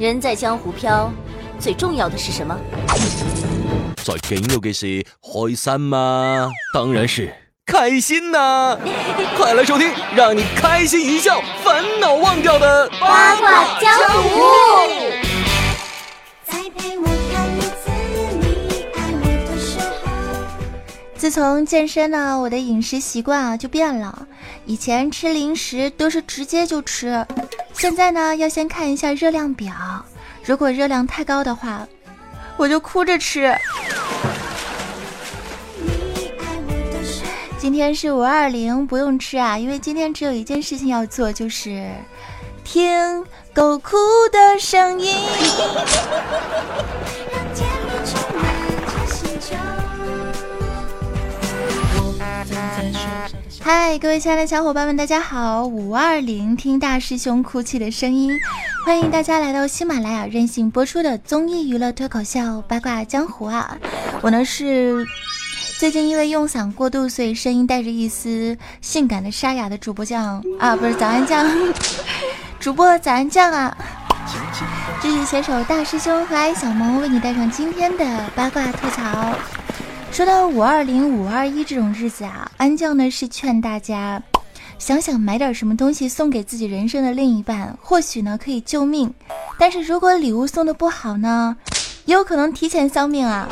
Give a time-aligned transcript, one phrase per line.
[0.00, 1.12] 人在江湖飘，
[1.58, 2.56] 最重要的是什么？
[4.02, 6.48] 最紧要嘅是开心嘛？
[6.72, 7.30] 当然是
[7.66, 8.78] 开心呐！
[9.36, 13.92] 快来收听，让你开心一笑，烦恼忘掉的八卦江
[14.22, 14.99] 湖。
[21.20, 24.26] 自从健身呢，我的饮食习惯啊就变了。
[24.64, 27.26] 以前吃零食都是直接就吃，
[27.74, 29.70] 现在呢要先看一下热量表，
[30.42, 31.86] 如果热量太高的话，
[32.56, 33.54] 我就哭着吃。
[37.58, 41.86] 今天是五二零，不用吃啊，因为今天只有一件事情要做，就是
[42.64, 43.90] 听狗哭
[44.32, 45.14] 的声音。
[53.62, 55.66] 嗨，各位亲爱的小伙伴们，大家好！
[55.66, 58.40] 五二零听大师兄哭泣的声音，
[58.86, 63.76] 欢迎大家来到喜马拉雅任性播出的综艺娱乐脱口秀八卦江湖啊！
[64.22, 65.06] 我呢是
[65.78, 71.46] 最近因为用嗓过度，所以声音带着一丝性感的沙哑的主播酱啊，不是早安酱，
[72.58, 73.76] 主播早安酱啊！
[75.02, 79.34] 继续携手大师兄和小萌为你带上今天的八卦吐槽。
[80.12, 84.20] 说到五二零、五二一这种日子啊，安酱呢是劝大家
[84.78, 89.14] 想想买点什么东西送给自己人生的另一半，或许呢可以救命。
[89.56, 91.56] 但是如果礼物送的不好呢，
[92.06, 93.48] 也有可能提前丧命啊。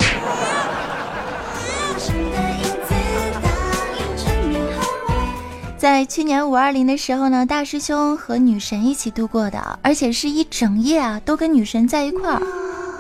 [5.79, 12.43] 在去年五二零的时候呢，大师兄和女神一起度过的，而且是一整夜啊都跟女神在一块儿。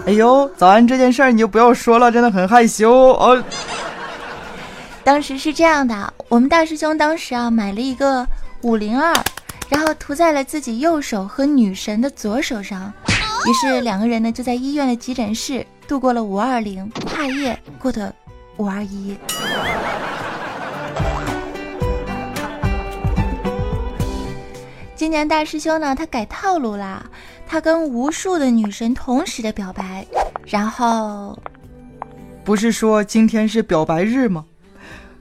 [0.06, 3.42] 哎呦，早安这件事儿你就不要说了，真的很害羞哦。
[5.04, 8.26] 当时是这样的，我们大师兄当时啊买了一个
[8.62, 9.14] 五零二，
[9.68, 12.92] 然后涂在了自己右手和女神的左手上，
[13.46, 18.14] 于是两个人呢就在医院的急诊室度过了五二零，跨夜过的
[18.56, 19.16] 五二一。
[24.94, 27.04] 今年大师兄呢，他改套路啦。
[27.48, 30.06] 他跟无数的女神同时的表白，
[30.46, 31.36] 然后，
[32.44, 34.44] 不是说今天是表白日吗？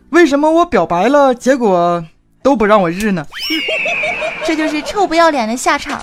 [0.10, 2.06] 为什么我表白了，结果
[2.44, 3.26] 都不让我日呢？
[4.46, 6.02] 这就是臭不要脸的下场。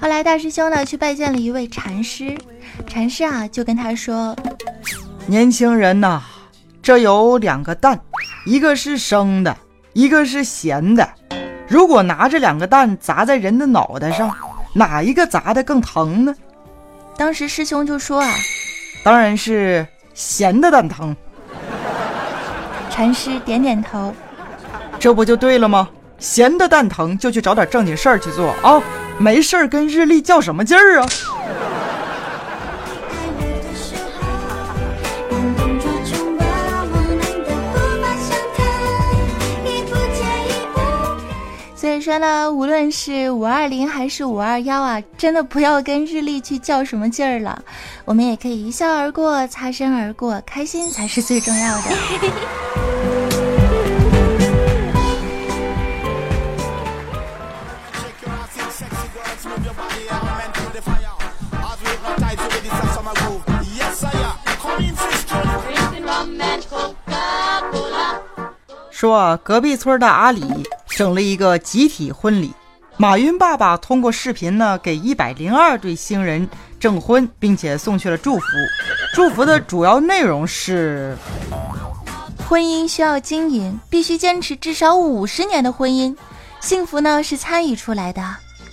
[0.00, 2.36] 后来大师兄呢去拜见了一位禅师，
[2.86, 4.36] 禅师啊就跟他说
[5.26, 6.22] ：“年轻人呐。”
[6.80, 8.00] 这有两个蛋，
[8.48, 9.54] 一个是生的，
[9.92, 11.06] 一个是咸的。
[11.68, 14.34] 如果拿这两个蛋砸在人的脑袋上，
[14.72, 16.34] 哪一个砸的更疼呢？
[17.14, 18.34] 当时师兄就说啊，
[19.04, 21.14] 当然是咸的蛋疼。
[22.88, 24.14] 禅师点点头，
[24.98, 25.86] 这不就对了吗？
[26.18, 28.82] 咸的蛋疼就去找点正经事儿去做啊，
[29.18, 31.08] 没事儿跟日历较什么劲儿啊？
[42.00, 47.62] 说呢，无论是五二零还是五二幺啊，真的不要跟日历去较什么劲儿了。
[48.04, 51.82] 我们也可以一笑而过，擦身而过，开心才是最重要的。
[68.90, 70.68] 说啊，隔壁村的阿里。
[70.98, 72.52] 整了一个集体婚礼，
[72.96, 76.48] 马云爸爸通过视频呢给一百零二对新人
[76.80, 78.46] 证婚，并且送去了祝福。
[79.14, 81.16] 祝福的主要内容是：
[82.48, 86.16] 婚姻需要经营，必须坚持至少五十年的婚姻。
[86.58, 88.20] 幸福呢是参与出来的，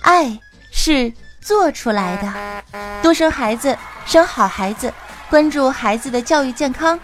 [0.00, 0.36] 爱
[0.72, 2.80] 是做出来的。
[3.04, 4.92] 多生孩子，生好孩子，
[5.30, 6.98] 关注孩子的教育健康。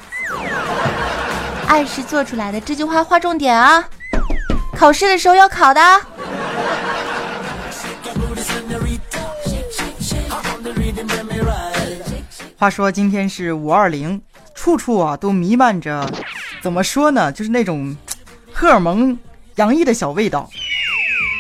[1.69, 3.89] 爱是做出来的，这句话划重点啊！
[4.83, 5.81] 考试的时候要考的。
[12.59, 14.21] 话说今天是五二零，
[14.57, 16.05] 处处啊都弥漫着，
[16.61, 17.31] 怎么说呢？
[17.31, 17.97] 就是那种
[18.53, 19.17] 荷尔蒙
[19.55, 20.51] 洋溢的小味道。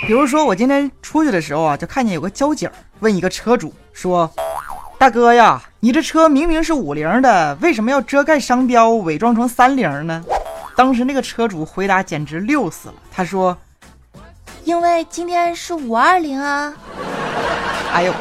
[0.06, 4.32] 比如说我今天出去的时候啊，就看见有个交警问一个车主说
[4.98, 10.22] ：“大哥呀，你这车明明是五零的，为什么要遮盖商标，伪装成三零呢？”
[10.76, 13.56] 当时那个车主回答简直溜死了，他说
[14.64, 16.74] ：“因为今天是五二零啊。”
[17.92, 18.12] 哎呦！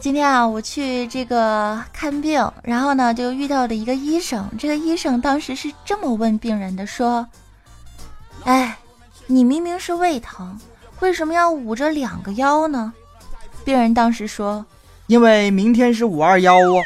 [0.00, 4.48] 今天啊，我去这个看病，然后呢就遇到了一个医生。
[4.58, 7.26] 这个医生当时是这么问病人的：说，
[8.44, 8.78] 哎，
[9.26, 10.58] 你明明是胃疼，
[11.00, 12.92] 为什么要捂着两个腰呢？
[13.64, 14.64] 病人当时说：
[15.08, 16.82] 因为明天是五二幺啊。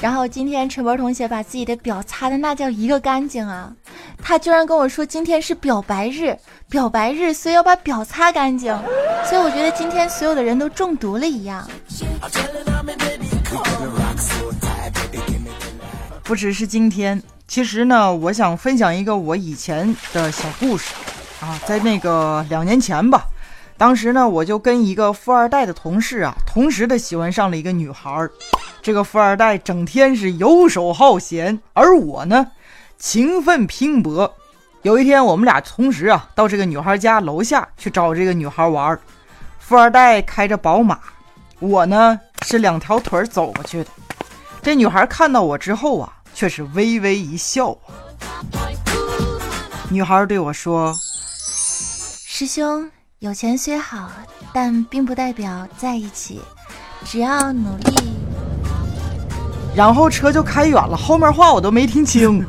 [0.00, 3.70] 然后今天陈博同学把自己的表擦的那叫一个干净啊，
[4.22, 6.34] 他居然跟我说今天是表白日，
[6.70, 8.74] 表白日，所以要把表擦干净。
[9.26, 11.68] 所以我觉得今天所有的人都中毒了一样。
[16.22, 20.94] 不只是今天，其实呢，我想分享一个我以前的小故事
[21.40, 23.26] 啊，在那个两年前吧。
[23.76, 28.30] 当时呢，我就跟一个富二代的同事啊，同时的喜欢上了一个女孩儿。
[28.82, 32.52] 这个富二代整天是游手好闲，而我呢，
[32.98, 34.34] 勤奋拼搏。
[34.82, 38.98] 有一天，我们俩同时啊，到这个女孩家楼下去找这个女孩玩。
[39.58, 40.98] 富二代开着宝马，
[41.58, 43.90] 我呢是两条腿走过去的。
[44.62, 47.76] 这女孩看到我之后啊，却是微微一笑。
[49.90, 52.90] 女孩对我说：“师兄。”
[53.20, 54.10] 有钱虽好，
[54.50, 56.40] 但并不代表在一起。
[57.04, 58.12] 只要努力，
[59.74, 62.44] 然后车就开远了，后面话我都没听清。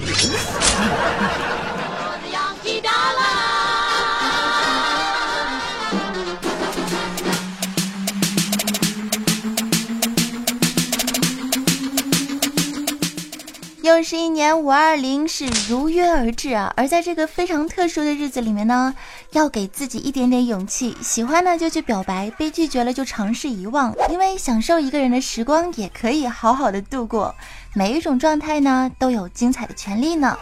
[13.84, 16.74] 又是一年五二零，是如约而至啊！
[16.78, 18.94] 而在这个非常特殊的日子里面呢，
[19.32, 27.34] 要给自己一点点勇气，喜欢呢就去表白，被拒绝了就尝试遗忘，因为享受一个人的时光也可以好好的度过。
[27.74, 30.38] 每一种状态呢都有精彩的权利呢。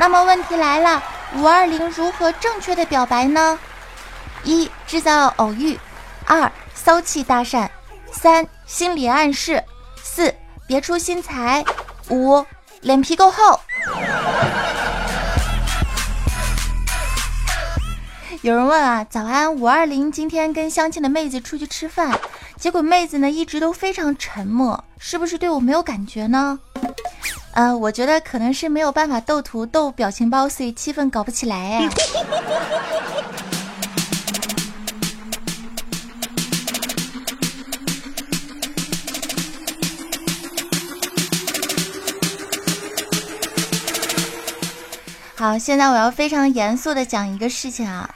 [0.00, 1.00] 那么问题来了，
[1.36, 3.56] 五二零如何正确的表白呢？
[4.42, 5.78] 一、制造偶遇；
[6.26, 7.68] 二、骚气搭讪；
[8.10, 9.60] 三、心理暗示；
[10.02, 10.34] 四、
[10.66, 11.64] 别出心裁。
[12.10, 12.44] 五，
[12.80, 13.60] 脸皮够厚。
[18.46, 22.16] 有人问啊，早安五二零，今天跟相亲的妹子出去吃饭，
[22.56, 26.56] 结果妹子呢一直都非常沉默，是不是对我没有感觉呢？
[27.54, 31.88] 呃，我觉得可能是没有办法斗图斗表情包，所以气氛搞不起来哎。
[45.34, 48.08] 好，现在我要非常严肃的讲一个事情啊。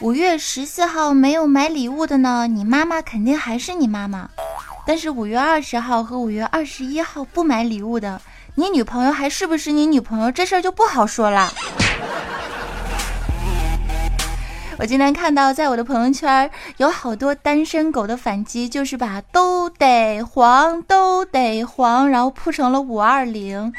[0.00, 4.30] 五月十四号没有买礼物的呢，你妈妈肯定还是你妈妈。
[4.86, 8.20] 但是五月二十号和五月二十一号不买礼物的，
[8.54, 10.30] 你女朋友还是不是你女朋友？
[10.30, 11.52] 这事儿就不好说了。
[14.78, 23.72] 我今天看到，在我的朋友圈有好多单身狗的反击，就是把都得黄都得黄，然后铺成了五二零。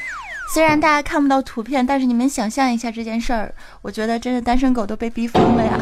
[0.51, 3.53] 虽然大家看不到图片，但是你们想象一下这件事儿，
[3.83, 5.79] 我觉得真的单身狗都被逼疯了呀。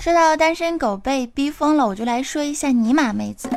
[0.00, 3.48] 说到单身狗被逼疯了，我就来说一下尼玛妹子。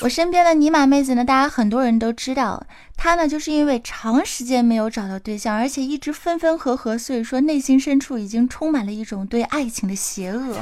[0.00, 2.66] 我身边的尼玛妹子呢，大家很多人都知道，
[3.02, 10.56] 他呢就是因为长时间没有找到对象，而且一直分分合合，所以说内心深处已经充满了一种对爱情的邪恶。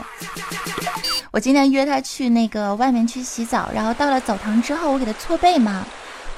[1.32, 5.84] 我今天约他去那个外面去洗澡，然后到了澡堂之后，我给他搓背嘛，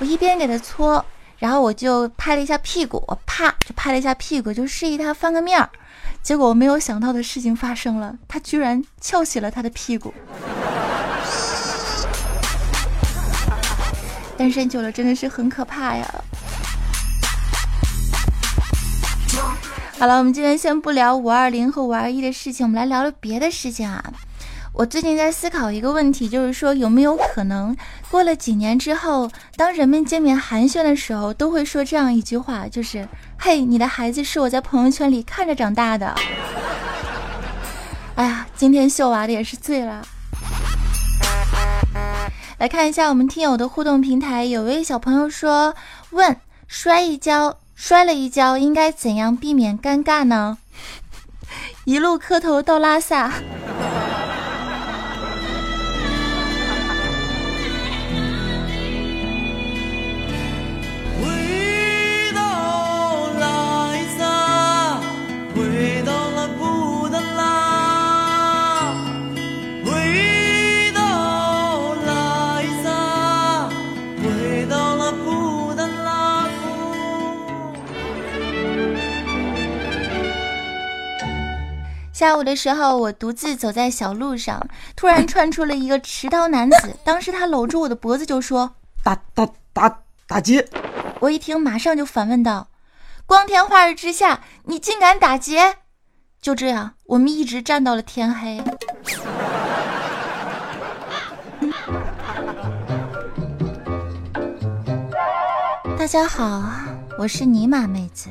[0.00, 1.04] 我一边给他搓，
[1.38, 5.70] 然后我就拍了一下屁股，我啪就拍了一下屁股，就示意他翻个面儿。
[6.20, 10.12] 结果我没有想到的事情发生了，他居然翘起了他的屁股。
[14.36, 16.04] 单身久了真的是很可怕呀！
[19.98, 24.02] 好了，我们今天先不聊五二零和五二一的事情，我们来聊聊别的事情啊。
[24.72, 27.76] 我最近在思考一个问题，就是说有没有可能
[28.10, 33.06] 过了几年之后，当人们见面寒暄的时候，都会说这样一句话，就是
[33.38, 36.14] “嘿，你的孩子是我在朋友圈里看着长大的。”
[38.16, 40.04] 哎呀，今天秀娃的也是醉了。
[42.62, 45.74] 来看一下我们听友的互动平台，有位小朋友说
[46.10, 46.36] ：“问
[46.68, 50.58] 摔一跤，摔了一跤，应该怎样避免尴尬呢？”
[51.84, 53.32] 一路磕头到拉萨。
[82.22, 84.64] 下午的时候，我独自走在小路上，
[84.94, 86.96] 突然窜出了一个持刀男子。
[87.02, 89.98] 当时他搂住我的脖子就说：“打打打
[90.28, 90.64] 打劫！”
[91.18, 92.68] 我一听，马上就反问道
[93.26, 95.78] ：“光天化日之下，你竟敢打劫？”
[96.40, 98.62] 就这样，我们一直站到了天黑。
[105.98, 106.62] 大家好，
[107.18, 108.30] 我是尼玛妹子。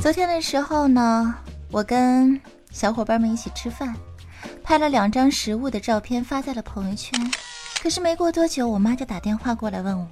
[0.00, 1.34] 昨天的时候呢，
[1.70, 3.94] 我跟小伙伴们一起吃饭，
[4.64, 7.30] 拍了两张食物的照片发在了朋友圈。
[7.82, 10.06] 可是没过多久，我妈就打电话过来问我：“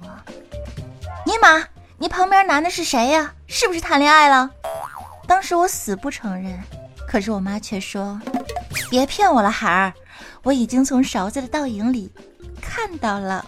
[1.25, 1.65] 尼玛，
[1.97, 3.33] 你旁边男的是谁呀？
[3.47, 4.49] 是不是谈恋爱了？”
[5.27, 6.57] 当时我死不承认，
[7.07, 8.21] 可是我妈却说
[8.89, 9.93] ：“别骗我了，孩儿，
[10.43, 12.11] 我已经从勺子的倒影里
[12.61, 13.45] 看到了。”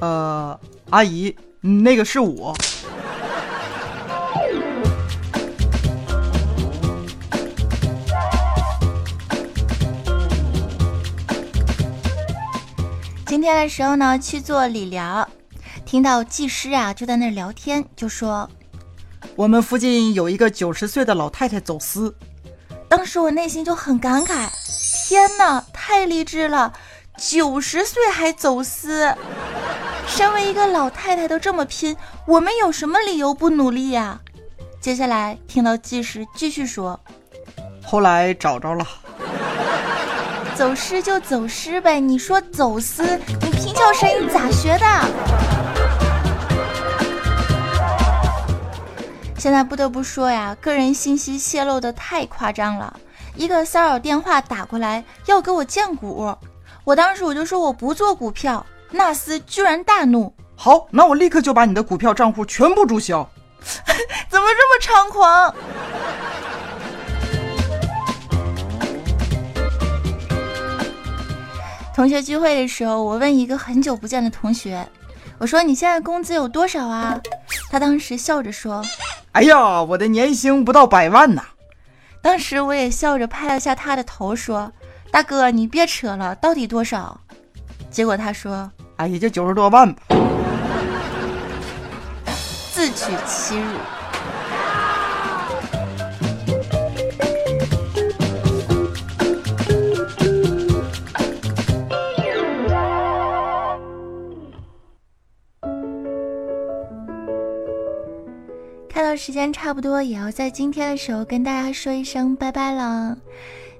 [0.00, 0.58] 呃，
[0.90, 2.54] 阿姨，那个是我。
[13.32, 15.26] 今天的时候呢，去做理疗，
[15.86, 18.46] 听到技师啊就在那聊天，就说
[19.34, 22.14] 我们附近有一个九十岁的老太太走私。
[22.90, 24.50] 当时我内心就很感慨，
[25.08, 26.74] 天哪，太励志了，
[27.16, 29.16] 九十岁还走私！
[30.06, 31.96] 身为一个老太太都这么拼，
[32.26, 34.20] 我们有什么理由不努力呀？
[34.78, 37.00] 接下来听到技师继续说，
[37.82, 38.86] 后来找着了。
[40.62, 44.86] 走失就走失呗，你说走私，你平翘舌音咋学的？
[49.36, 52.96] 现在不得不说呀，个人信息泄露的太夸张了。
[53.34, 56.32] 一个骚扰电话打过来要给我荐股，
[56.84, 60.32] 我当时我就说我不做股票，纳斯居然大怒。
[60.54, 63.28] 好，那我立刻就把你的股票账户全部注销。
[64.30, 65.52] 怎么这么猖狂？
[72.02, 74.84] 同学聚会的时候，我问一个很久不见的同学，
[75.38, 77.20] 我说：“你现在工资有多少啊？”
[77.70, 78.84] 他当时笑着说
[79.30, 81.44] ：“哎呀，我的年薪不到百万呐。”
[82.20, 84.72] 当时我也笑着拍了下他的头，说
[85.12, 87.20] ：“大哥，你别扯了，到底多少？”
[87.88, 88.68] 结果他说
[88.98, 90.02] ：“哎，也就九十多万吧。”
[92.74, 93.78] 自取其辱。
[109.16, 113.16] 时间差不多，也要在今天的时候跟大家说一声拜拜了。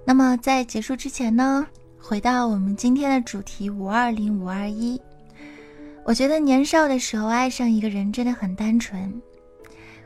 [0.05, 1.67] 那么在结束之前呢，
[2.01, 5.01] 回到我们今天的主题五二零五二一。
[6.05, 9.13] 我觉得年少的时候爱上一个人真的很单纯，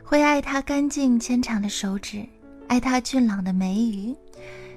[0.03, 2.23] 会爱他干净纤长的手指，
[2.67, 4.15] 爱他俊朗的眉宇，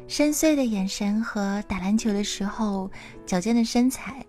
[0.09, 2.90] 深邃的眼神和打篮球的时候
[3.26, 4.25] 矫健的身材，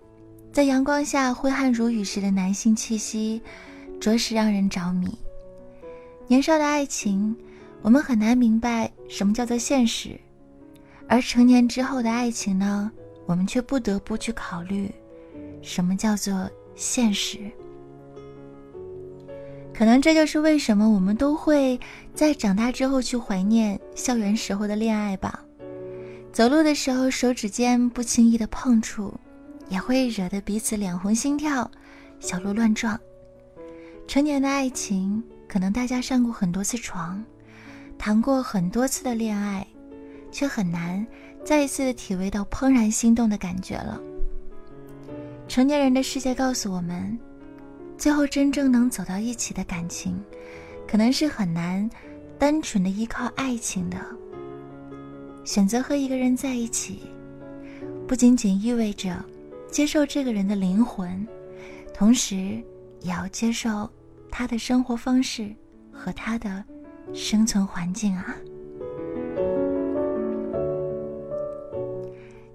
[0.51, 3.41] 在阳光下挥汗如雨时的男性气息，
[3.99, 5.17] 着实让人着迷。
[6.27, 7.35] 年少的爱情，
[7.81, 10.11] 我们很难明白什么叫做现实；
[11.07, 12.89] 而成年之后的爱情呢，
[13.25, 14.89] 我们却不得不去考虑
[15.61, 17.39] 什么叫做现实。
[19.73, 21.77] 可能这就是为什么我们都会
[22.13, 25.43] 在长大之后去怀念校园时候的恋爱吧。
[26.31, 29.13] 走路的时候手指间不轻易的碰触，
[29.67, 31.69] 也会惹得彼此脸红心跳，
[32.21, 32.97] 小鹿乱撞。
[34.07, 35.21] 成年的爱情。
[35.51, 37.21] 可能大家上过很多次床，
[37.97, 39.67] 谈过很多次的恋爱，
[40.31, 41.05] 却很难
[41.43, 43.99] 再一次的体味到怦然心动的感觉了。
[45.49, 47.19] 成年人的世界告诉我们，
[47.97, 50.17] 最后真正能走到一起的感情，
[50.87, 51.89] 可能是很难
[52.39, 53.97] 单纯的依靠爱情的。
[55.43, 57.01] 选择和一个人在一起，
[58.07, 59.21] 不仅仅意味着
[59.69, 61.27] 接受这个人的灵魂，
[61.93, 62.63] 同时
[63.01, 63.89] 也要接受。
[64.31, 65.53] 他的生活方式
[65.91, 66.63] 和他的
[67.13, 68.35] 生存环境啊，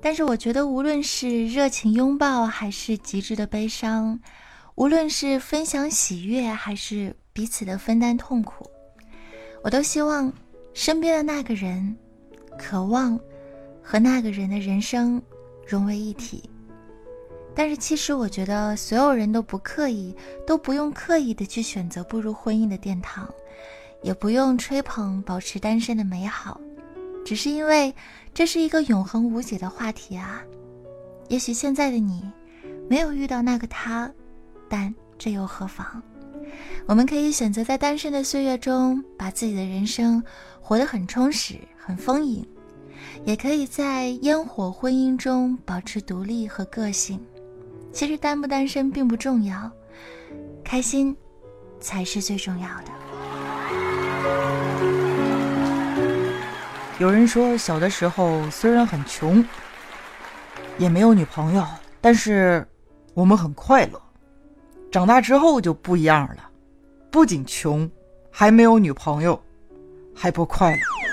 [0.01, 4.19] 但是我觉得，无论是热情拥抱，还是极致的悲伤，
[4.75, 8.65] 无论是分享喜悦，还是彼此的分担痛苦，
[9.63, 10.33] 我都希望
[10.73, 11.95] 身边的那个人，
[12.59, 13.21] 渴望
[13.83, 15.21] 和那个人的人生
[15.67, 16.49] 融为一体。
[17.59, 20.15] 但是其实我觉得，所有人都不刻意，
[20.47, 23.27] 都不用刻意的去选择步入婚姻的殿堂，
[24.03, 26.61] 也不用吹捧保持单身的美好，
[27.25, 27.95] 只是因为
[28.35, 30.43] 这是一个永恒无解的话题啊。
[31.29, 32.31] 也许现在的你
[32.91, 34.13] 没有遇到那个他，
[34.69, 36.03] 但这又何妨？
[36.87, 40.23] 我们可以选择在单身的岁月中，把自己的人生
[40.61, 42.45] 活得很充实、很丰盈；
[43.25, 47.19] 也可以在烟火婚姻中保持独立和个性。
[47.97, 49.73] 其实单不单身并不重要，
[50.63, 51.17] 开心
[51.81, 52.93] 才是最重要的。
[56.99, 59.43] 有人说，小的时候虽然很穷，
[60.77, 61.67] 也没有女朋友，
[62.03, 62.69] 但是
[63.15, 63.99] 我们很快乐。
[64.93, 66.51] 长大之后就不一样了，
[67.11, 67.91] 不仅穷，
[68.31, 69.43] 还没有女朋友，
[70.15, 71.06] 还不快乐。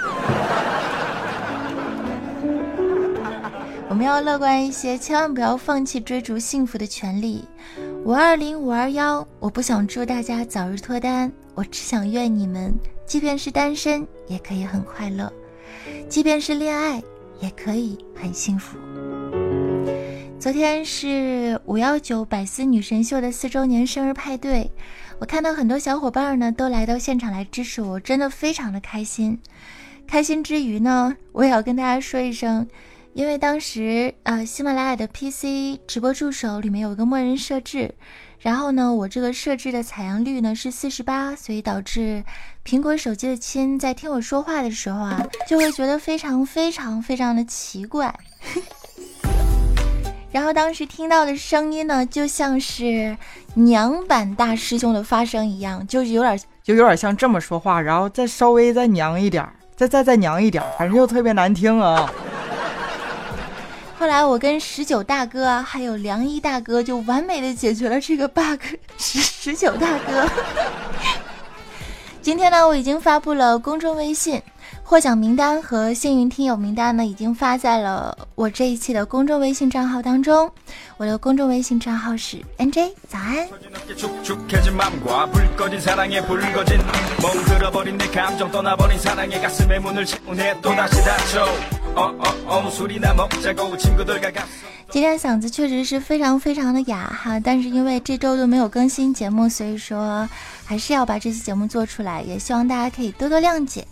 [3.94, 7.48] 我们要乐观一些，千万不要放弃追逐幸福的权利。
[8.04, 12.74] 五二零五二幺，我不想祝大家早日脱单，我只想愿你们，
[13.06, 15.32] 即便是单身，也可以很快乐。
[16.10, 17.04] 即便是恋爱，
[17.40, 18.80] 也可以很幸福。
[20.40, 24.72] 昨天是五幺九百思女神秀的四周年生日派对，
[25.20, 29.40] 我看到很多小伙伴呢都来到现场来支持我，真的非常的开心。
[30.08, 32.68] 开心之余呢，我也要跟大家说一声，
[33.14, 37.94] 因为当时呃喜马拉雅的 PC 直播助手里面有一个默认设置。
[38.40, 42.24] 然后呢，我这个设置的采样率呢是四十八，所以导致
[42.66, 48.14] 苹果手机的亲在听我说话的时候啊，就会觉得非常非常非常的奇怪。
[50.32, 53.16] 然后当时听到的声音呢，就像是
[53.54, 62.12] 娘版大师兄的发声一样，就是有点就有点像这么说话，然后再稍微再娘一点，再再再娘一点，反正就特别难听啊。
[64.04, 68.60] 后来我跟十九大哥还有梁一大哥就完美的解决了这个 bug。
[69.00, 70.30] 十十九大哥，
[72.22, 74.42] 今天呢我已经发布了公众微信
[74.84, 80.52] 获奖名单和幸运听友名单呢，已经发在了我这一期的公众微信账号当中。
[80.98, 83.48] 我的公众微信账号是 nj 早安。
[94.90, 100.28] 今天嗓子确实是非常非常的哑哈，但是因为这周都没有更新节目，所以说
[100.66, 103.88] 还是要把这期节目做出来，也希望大家可以多多谅解。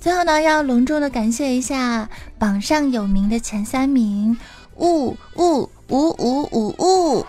[0.00, 4.36] 最后呢，要隆重的感谢一下榜上有名的前三名：
[4.76, 6.74] 雾雾五五五。
[6.78, 7.26] 雾，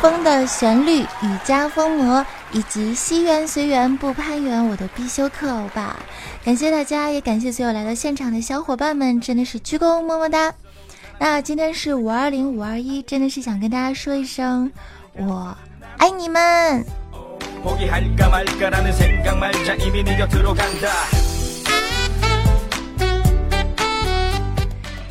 [0.00, 5.96] 风的旋律雨加风魔，以及西缘随缘不攀缘，我的必修课欧巴。
[6.44, 10.54] 感谢大家，也感谢所有来到现场的小伙伴们，真的是鞠躬么么哒。
[11.18, 14.70] 那今天是五二零五二一，真的是想跟大家说一声，
[15.14, 15.56] 我
[15.96, 16.84] 爱你们。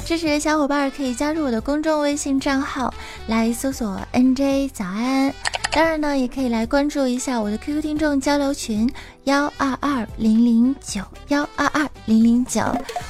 [0.06, 2.94] 支持的小伙伴可以加入我的公众微信账号，
[3.28, 5.34] 来搜索 NJ 早安。
[5.76, 8.90] 当然呢，也可以来关注一下我的 QQ 听众交流群
[9.26, 12.62] 幺二二零零九幺二二零零九。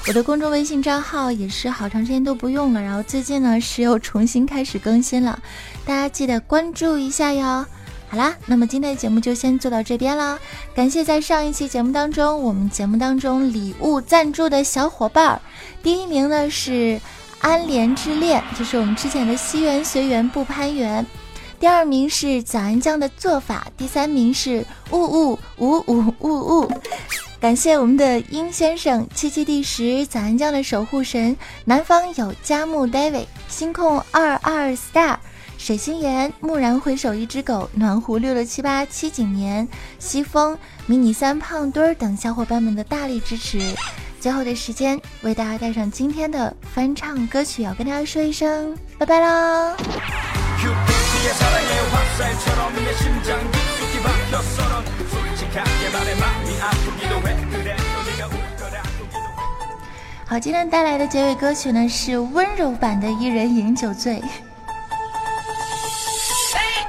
[0.08, 5.40] 我的公众微信账号也是好长时间都不用了，然后最近呢是又重新开始更新了，
[5.86, 7.64] 大家记得关注一下哟。
[8.10, 10.40] 好啦，那么今天的节目就先做到这边了。
[10.74, 15.40] 感谢在上一期节目当中，我们节目当中礼物赞助的小伙伴，
[15.84, 17.00] 第一名呢是
[17.42, 21.06] 安莲之恋，就是我们之前的西园随缘不攀缘。
[21.66, 26.72] 第二名是早安酱的做法，第三名是呜呜呜呜呜呜。
[27.40, 35.18] 感谢我们的殷先生，七七第十早安酱的守护神，南方有佳木 David，星空二二 star，
[35.58, 43.60] 水星岩，蓦然回首一只狗，暖壶六六七八七景年，西风迷你三胖墩儿等小伙伴们的大力支持。
[44.20, 49.76] 最后的时间，为大家带上今天的翻唱歌曲，要跟大家说一声拜拜喽。
[60.28, 64.16] 好，今天带来的结尾歌曲呢是温柔版的《一人饮酒醉》。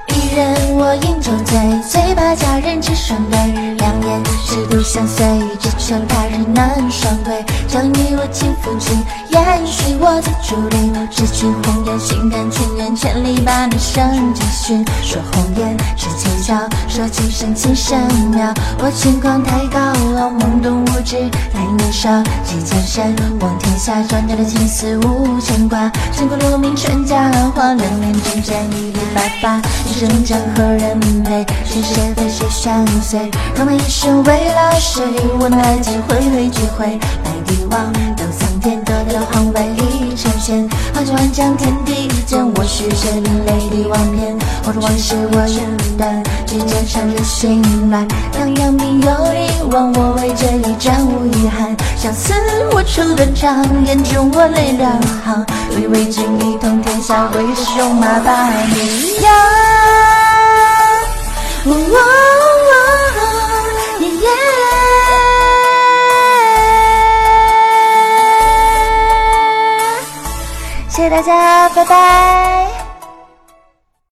[0.08, 1.58] 一人我饮酒醉，
[1.88, 3.38] 醉把佳人只双对，
[3.76, 5.24] 两眼十度相随，
[5.58, 7.42] 只求他日难双归。
[7.66, 14.84] 将你我情付尽，延续我的竹林，只取红颜，心甘情愿，千里把你生追寻。
[15.02, 17.98] 说红颜是浅笑，说情深情深
[18.30, 18.52] 妙。
[18.78, 19.80] 我轻狂太高
[20.20, 21.16] 傲，懵懂无知
[21.54, 25.90] 太年少，几江山望天下，转掉的情丝无牵挂。
[26.12, 29.56] 千古留名传佳话，两脸真绽一缕白发。
[29.88, 33.30] 一生将何有人陪，是谁非谁相随？
[33.54, 35.00] 他们一生为了谁？
[35.38, 43.12] 我们爱情会回聚会，来帝王都苍天到留皇位一成仙，万千万丈天地间，我是谁？
[43.20, 51.76] 另类帝王篇，我的往事我愿断，只见上人醒来，当扬名有一往，我为这一战无遗憾。
[51.96, 52.34] 相思
[52.72, 55.46] 我出断肠，眼中我泪两行，
[55.80, 60.05] 以为君一统天下，为雄马把名扬。
[61.66, 62.72] 哇哦哇
[63.18, 64.28] 哦耶！
[70.88, 72.75] 谢谢大家，拜拜。